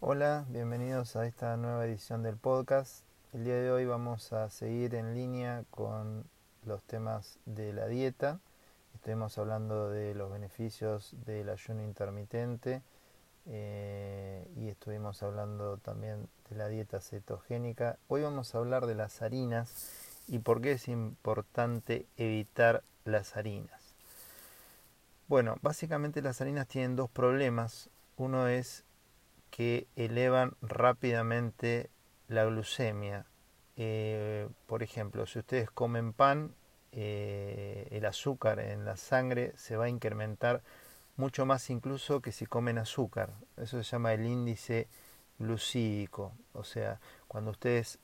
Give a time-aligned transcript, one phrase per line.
[0.00, 3.02] Hola, bienvenidos a esta nueva edición del podcast.
[3.32, 6.24] El día de hoy vamos a seguir en línea con
[6.64, 8.38] los temas de la dieta.
[8.94, 12.80] Estuvimos hablando de los beneficios del ayuno intermitente
[13.46, 17.98] eh, y estuvimos hablando también de la dieta cetogénica.
[18.06, 19.90] Hoy vamos a hablar de las harinas
[20.28, 23.96] y por qué es importante evitar las harinas.
[25.26, 27.90] Bueno, básicamente las harinas tienen dos problemas.
[28.16, 28.84] Uno es
[29.50, 31.90] que elevan rápidamente
[32.28, 33.26] la glucemia.
[33.76, 36.54] Eh, por ejemplo, si ustedes comen pan,
[36.92, 40.62] eh, el azúcar en la sangre se va a incrementar
[41.16, 43.30] mucho más incluso que si comen azúcar.
[43.56, 44.88] Eso se llama el índice
[45.38, 46.32] glucídico.
[46.52, 47.98] O sea, cuando ustedes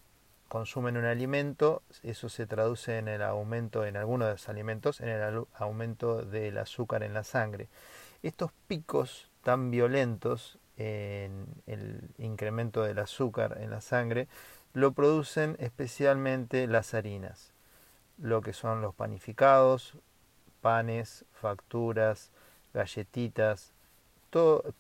[0.48, 5.08] consumen un alimento, eso se traduce en el aumento en algunos de los alimentos, en
[5.08, 7.68] el aumento del azúcar en la sangre.
[8.22, 14.28] Estos picos tan violentos en el incremento del azúcar en la sangre,
[14.72, 17.52] lo producen especialmente las harinas,
[18.18, 19.94] lo que son los panificados,
[20.60, 22.30] panes, facturas,
[22.72, 23.74] galletitas,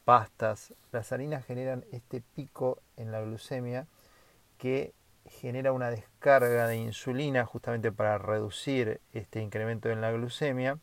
[0.04, 0.74] pastas.
[0.90, 3.86] Las harinas generan este pico en la glucemia
[4.58, 4.92] que
[5.26, 10.78] genera una descarga de insulina justamente para reducir este incremento en la glucemia.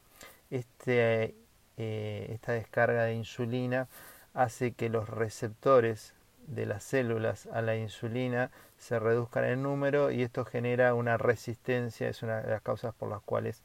[0.50, 1.36] Este,
[1.78, 3.88] eh, esta descarga de insulina
[4.34, 6.14] hace que los receptores
[6.48, 12.10] de las células a la insulina se reduzcan en número y esto genera una resistencia,
[12.10, 13.62] es una de las causas por las cuales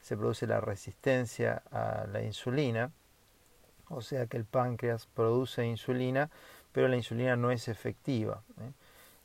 [0.00, 2.90] se produce la resistencia a la insulina,
[3.88, 6.30] o sea que el páncreas produce insulina,
[6.72, 8.42] pero la insulina no es efectiva.
[8.60, 8.72] ¿eh?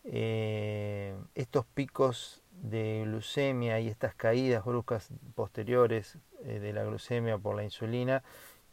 [0.07, 7.55] Eh, estos picos de glucemia y estas caídas bruscas posteriores eh, de la glucemia por
[7.55, 8.23] la insulina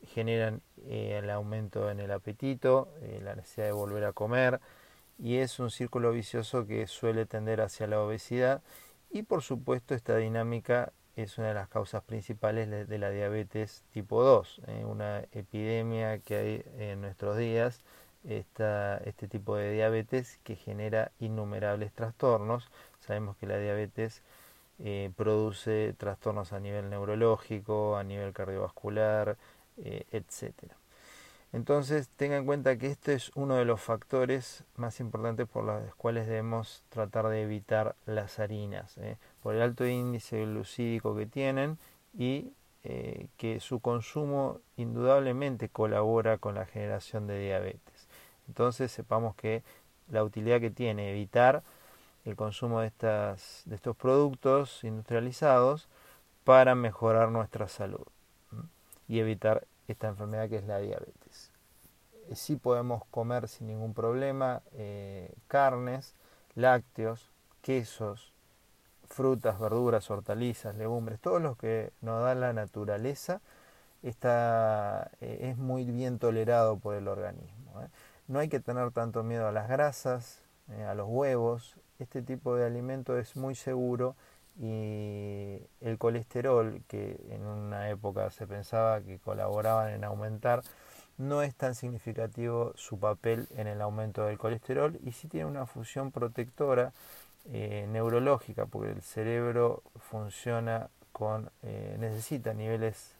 [0.06, 4.60] generan eh, el aumento en el apetito, eh, la necesidad de volver a comer
[5.18, 8.62] y es un círculo vicioso que suele tender hacia la obesidad
[9.10, 14.22] y por supuesto esta dinámica es una de las causas principales de la diabetes tipo
[14.22, 17.82] 2, eh, una epidemia que hay en nuestros días,
[18.24, 22.70] este tipo de diabetes que genera innumerables trastornos.
[23.00, 24.22] Sabemos que la diabetes
[25.16, 29.36] produce trastornos a nivel neurológico, a nivel cardiovascular,
[29.78, 30.76] eh, etcétera.
[31.52, 35.94] Entonces tenga en cuenta que este es uno de los factores más importantes por los
[35.96, 39.18] cuales debemos tratar de evitar las harinas, ¿eh?
[39.42, 41.78] por el alto índice glucídico que tienen
[42.16, 42.52] y
[42.84, 48.08] eh, que su consumo indudablemente colabora con la generación de diabetes.
[48.48, 49.62] Entonces sepamos que
[50.10, 51.62] la utilidad que tiene evitar
[52.24, 55.86] el consumo de, estas, de estos productos industrializados
[56.44, 58.06] para mejorar nuestra salud
[59.12, 61.50] y evitar esta enfermedad que es la diabetes.
[62.30, 66.14] Eh, sí podemos comer sin ningún problema eh, carnes,
[66.54, 67.28] lácteos,
[67.60, 68.32] quesos,
[69.06, 73.42] frutas, verduras, hortalizas, legumbres, todo lo que nos da la naturaleza
[74.02, 77.86] está, eh, es muy bien tolerado por el organismo.
[78.28, 80.40] No hay que tener tanto miedo a las grasas,
[80.88, 81.76] a los huevos.
[81.98, 84.16] Este tipo de alimento es muy seguro
[84.60, 90.62] y el colesterol, que en una época se pensaba que colaboraban en aumentar,
[91.18, 95.66] no es tan significativo su papel en el aumento del colesterol y sí tiene una
[95.66, 96.92] función protectora
[97.50, 103.14] eh, neurológica, porque el cerebro funciona con, eh, necesita niveles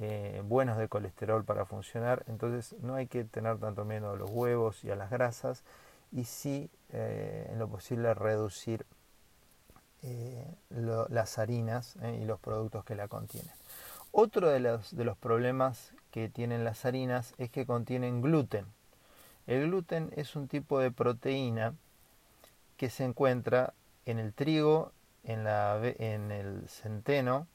[0.00, 4.30] eh, buenos de colesterol para funcionar, entonces no hay que tener tanto miedo a los
[4.30, 5.64] huevos y a las grasas
[6.12, 8.86] y sí en lo posible reducir
[10.02, 13.52] eh, las harinas eh, y los productos que la contienen.
[14.12, 18.66] Otro de los, de los problemas que tienen las harinas es que contienen gluten.
[19.46, 21.74] El gluten es un tipo de proteína
[22.76, 23.74] que se encuentra
[24.06, 24.92] en el trigo,
[25.24, 27.46] en, la, en el centeno,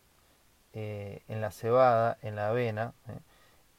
[0.73, 2.93] eh, en la cebada, en la avena.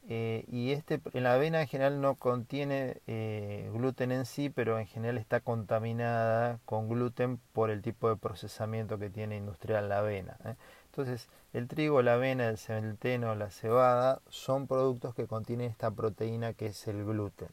[0.07, 5.17] Y este, la avena en general no contiene eh, gluten en sí, pero en general
[5.17, 10.37] está contaminada con gluten por el tipo de procesamiento que tiene industrial la avena.
[10.45, 10.57] ¿eh?
[10.87, 16.53] Entonces, el trigo, la avena, el centeno, la cebada son productos que contienen esta proteína
[16.53, 17.49] que es el gluten.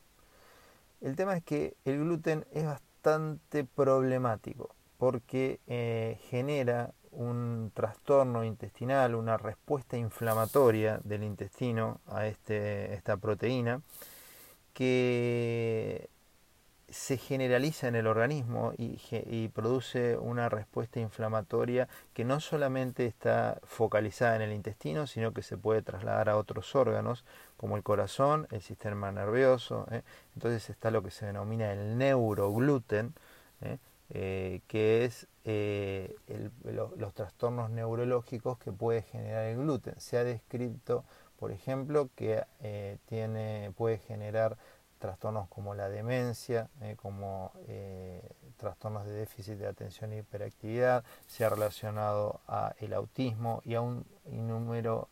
[0.99, 5.59] El tema es que el gluten es bastante problemático porque
[6.29, 13.81] genera un trastorno intestinal, una respuesta inflamatoria del intestino a este, esta proteína,
[14.73, 16.09] que
[16.91, 24.35] se generaliza en el organismo y, produce una respuesta inflamatoria que no solamente está focalizada
[24.35, 27.23] en el intestino, sino que se puede trasladar a otros órganos
[27.55, 29.87] como el corazón, el sistema nervioso.
[29.89, 30.03] ¿eh?
[30.35, 33.13] Entonces está lo que se denomina el neurogluten,
[33.61, 33.77] ¿eh?
[34.13, 39.99] Eh, que es los trastornos neurológicos que puede generar el gluten.
[39.99, 41.03] Se ha descrito,
[41.37, 42.43] por ejemplo, que
[43.05, 44.57] tiene, puede generar
[45.01, 48.21] trastornos como la demencia, eh, como eh,
[48.55, 53.81] trastornos de déficit de atención e hiperactividad, se ha relacionado a el autismo y a
[53.81, 54.05] un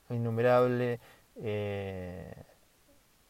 [0.10, 1.00] innumerable
[1.38, 2.44] eh,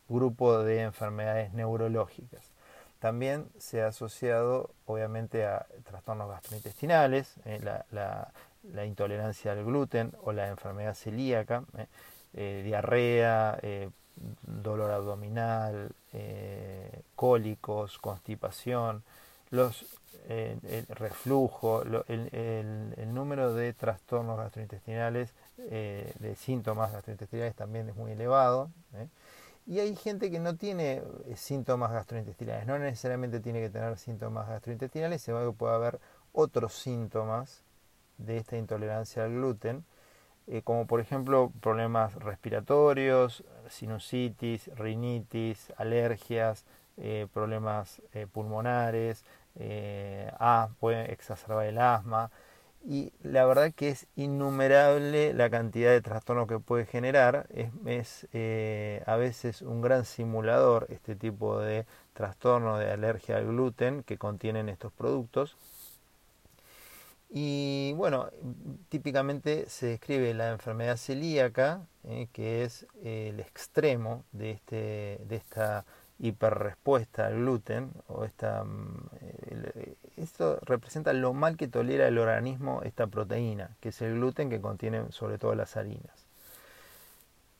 [0.09, 2.51] grupo de enfermedades neurológicas.
[2.99, 7.85] También se ha asociado obviamente a trastornos gastrointestinales, la,
[8.73, 11.63] la, intolerancia al gluten o la enfermedad celíaca,
[12.33, 13.57] diarrea,
[14.41, 19.03] dolor abdominal, eh, cólicos, constipación,
[19.51, 19.85] los,
[20.27, 28.11] eh, el reflujo, el, número de trastornos gastrointestinales, eh, de síntomas gastrointestinales también es muy
[28.11, 28.69] elevado.
[29.69, 31.04] Y hay gente que no tiene
[31.36, 36.00] síntomas gastrointestinales, no necesariamente tiene que tener síntomas gastrointestinales, sino que puede haber
[36.33, 37.62] otros síntomas
[38.18, 39.86] de esta intolerancia al gluten,
[40.63, 46.66] como por ejemplo problemas respiratorios, sinusitis, rinitis, alergias,
[46.98, 49.24] eh, problemas eh, pulmonares,
[49.56, 50.31] eh,
[50.80, 52.31] puede exacerbar el asma.
[52.85, 57.47] Y la verdad que es innumerable la cantidad de trastornos que puede generar.
[57.85, 58.27] Es,
[59.05, 64.69] a veces un gran simulador este tipo de trastorno de alergia al gluten que contienen
[64.69, 65.55] estos productos.
[67.29, 68.29] Y bueno,
[68.89, 75.85] típicamente se describe la enfermedad celíaca, eh, que es el extremo de, este, de esta
[76.17, 79.09] hiperrespuesta al gluten, o esta, mm,
[80.21, 84.62] esto representa lo mal que tolera el organismo esta proteína, que es el gluten que
[84.62, 86.27] contiene sobre todo las harinas.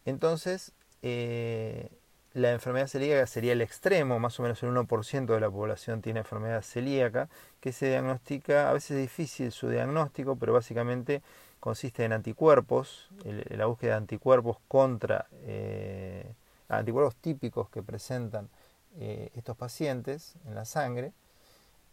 [0.06, 0.72] Entonces,
[1.02, 1.90] eh,
[2.34, 6.20] la enfermedad celíaca sería el extremo, más o menos el 1% de la población tiene
[6.20, 7.30] enfermedad celíaca,
[7.60, 11.22] que se diagnostica, a veces es difícil su diagnóstico, pero básicamente
[11.60, 16.34] consiste en anticuerpos, la búsqueda de anticuerpos contra eh,
[16.70, 18.50] anticuerpos típicos que presentan
[18.98, 21.14] eh, estos pacientes en la sangre.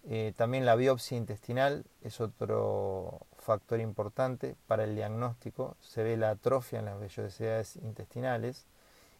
[0.09, 5.77] Eh, también la biopsia intestinal es otro factor importante para el diagnóstico.
[5.81, 8.67] Se ve la atrofia en las vellosidades intestinales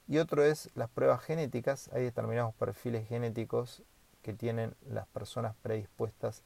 [0.07, 1.91] y otro es las pruebas genéticas.
[1.93, 3.83] Hay determinados perfiles genéticos
[4.23, 6.45] que tienen las personas predispuestas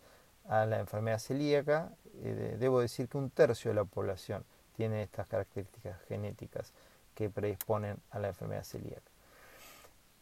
[0.48, 1.92] a la enfermedad celíaca.
[2.22, 4.44] Eh, debo decir que un tercio de la población
[4.74, 6.72] tiene estas características genéticas
[7.14, 9.09] que predisponen a la enfermedad celíaca.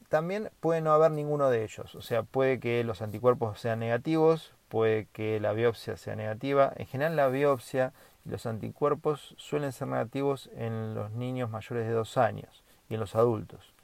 [0.09, 4.55] También puede no haber ninguno de ellos, o sea, puede que los anticuerpos sean negativos,
[4.69, 6.73] puede que la biopsia sea negativa.
[6.77, 7.93] En general la biopsia
[8.25, 13.01] y los anticuerpos suelen ser negativos en los niños mayores de dos años y en
[13.01, 13.75] los adultos.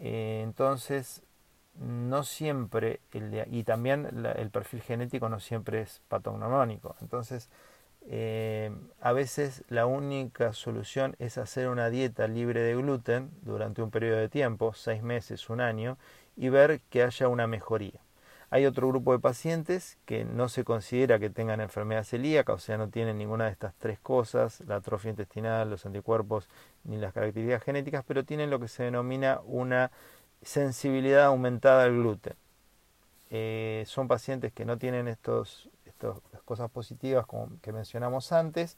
[0.00, 1.22] Eh, entonces,
[1.78, 6.96] no siempre, el y también el perfil genético no siempre es patognomónico.
[7.00, 7.50] Entonces,
[8.06, 8.70] eh,
[9.00, 14.18] a veces la única solución es hacer una dieta libre de gluten durante un periodo
[14.18, 15.96] de tiempo, seis meses, un año,
[16.36, 18.00] y ver que haya una mejoría.
[18.50, 22.76] Hay otro grupo de pacientes que no se considera que tengan enfermedad celíaca, o sea,
[22.78, 26.48] no tienen ninguna de estas tres cosas, la atrofia intestinal, los anticuerpos
[26.84, 29.90] ni las características genéticas, pero tienen lo que se denomina una
[30.42, 32.34] sensibilidad aumentada al gluten.
[33.30, 35.68] Eh, son pacientes que no tienen estos,
[36.24, 38.76] estas cosas positivas como que mencionamos antes,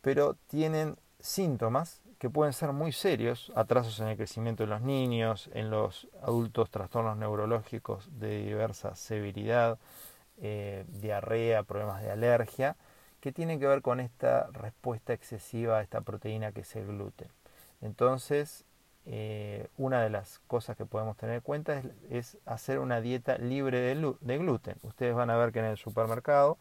[0.00, 5.50] pero tienen síntomas que pueden ser muy serios, atrasos en el crecimiento de los niños,
[5.54, 9.78] en los adultos trastornos neurológicos de diversa severidad,
[10.40, 12.76] eh, diarrea, problemas de alergia,
[13.20, 17.28] que tienen que ver con esta respuesta excesiva a esta proteína que es el gluten.
[17.80, 18.64] Entonces,
[19.04, 23.80] eh, una de las cosas que podemos tener en cuenta es, hacer una dieta libre
[23.80, 24.76] de, gluten.
[24.82, 26.58] Ustedes van a ver que en el supermercado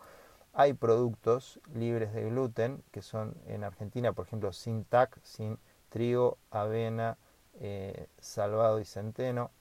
[0.54, 6.38] hay productos libres de gluten que son en Argentina, por ejemplo, sin TAC, sin trigo,
[6.50, 7.18] avena,
[7.60, 9.52] eh, salvado y centeno,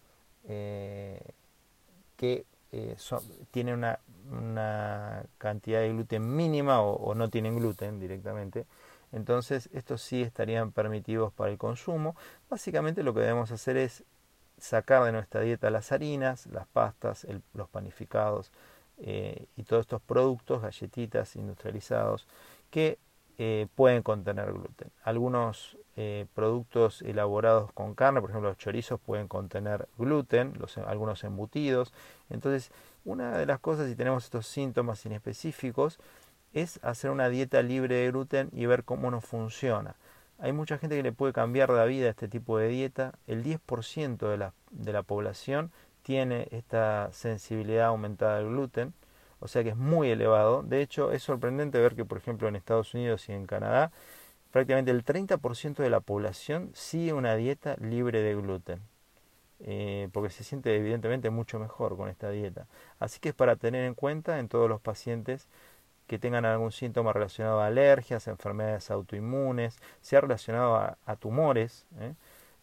[0.49, 1.21] eh,
[2.17, 2.47] que
[3.51, 3.75] tienen
[4.31, 8.67] una, cantidad de gluten mínima o, no tienen gluten directamente.
[9.13, 12.17] Entonces, estos sí estarían permitidos para el consumo.
[12.49, 14.05] Básicamente lo que debemos hacer es
[14.59, 18.53] sacar de nuestra dieta las harinas, las pastas, los panificados,
[18.99, 22.27] eh, y todos estos productos, galletitas industrializados,
[22.71, 22.99] que
[23.39, 24.91] eh, pueden contener gluten.
[25.03, 30.53] Algunos eh, productos elaborados con carne, por ejemplo los chorizos, pueden contener gluten,
[30.87, 31.95] algunos embutidos.
[32.29, 32.71] Entonces,
[33.07, 35.99] una de las cosas, si tenemos estos síntomas inespecíficos,
[36.53, 39.97] es hacer una dieta libre de gluten y ver cómo nos funciona.
[40.39, 43.13] Hay mucha gente que le puede cambiar la vida a este tipo de dieta.
[43.27, 45.71] El 10% de la, de la población
[46.03, 48.95] tiene esta sensibilidad aumentada al gluten,
[49.39, 50.63] o sea que es muy elevado.
[50.63, 53.93] De hecho, es sorprendente ver que, por ejemplo, en Estados Unidos y en Canadá,
[54.51, 58.81] prácticamente el 30% de la población sigue una dieta libre de gluten.
[59.63, 62.67] Eh, porque se siente evidentemente mucho mejor con esta dieta.
[62.99, 65.49] Así que es para tener en cuenta en todos los pacientes
[66.11, 72.15] que tengan algún síntoma relacionado a alergias, enfermedades autoinmunes, sea relacionado a, tumores, ¿eh?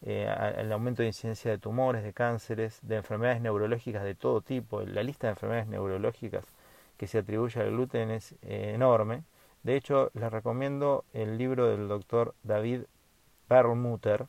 [0.01, 4.81] Eh, al aumento de incidencia de tumores, de cánceres, de enfermedades neurológicas de todo tipo.
[4.81, 6.43] La lista de enfermedades neurológicas
[6.97, 9.23] que se atribuye al gluten es enorme.
[9.63, 12.81] De hecho, les recomiendo el libro del doctor David
[13.47, 14.25] Perlmutter,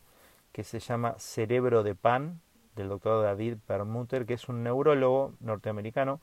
[0.53, 2.41] que se llama Cerebro de Pan,
[2.77, 6.21] del doctor David Perlmutter, que es un neurólogo norteamericano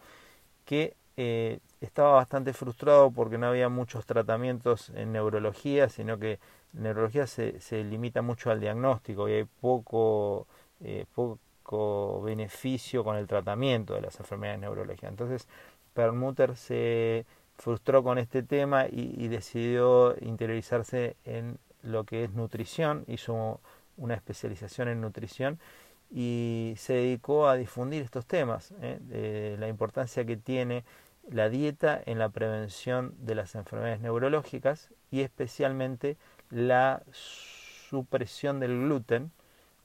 [0.64, 6.40] que eh, estaba bastante frustrado porque no había muchos tratamientos en neurología, sino que
[6.74, 10.48] neurología se, se limita mucho al diagnóstico y hay poco,
[10.82, 15.10] eh, poco beneficio con el tratamiento de las enfermedades neurológicas.
[15.10, 15.48] Entonces,
[15.94, 17.26] Perlmutter se
[17.58, 23.62] frustró con este tema y, decidió interiorizarse en lo que es nutrición, hizo
[23.98, 25.60] una especialización en nutrición
[26.12, 29.56] y se dedicó a difundir estos temas, ¿eh?
[29.58, 30.84] la importancia que tiene
[31.30, 36.18] la dieta en la prevención de las enfermedades neurológicas y especialmente
[36.50, 39.32] la supresión del gluten,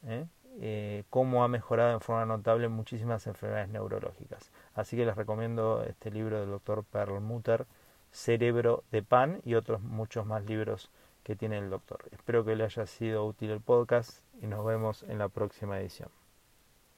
[0.07, 0.27] ¿eh?
[0.61, 4.51] eh, cómo ha mejorado en forma notable muchísimas enfermedades neurológicas.
[4.75, 7.67] Así que les recomiendo este libro del doctor Perlmutter,
[8.13, 10.91] Cerebro de Pan y otros muchos más libros
[11.23, 12.05] que tiene el doctor.
[12.13, 16.20] Espero que le haya sido útil el podcast y nos vemos en la próxima edición.